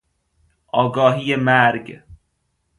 [0.73, 2.03] آگاهی مرگ